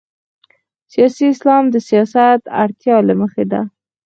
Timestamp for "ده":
3.51-3.61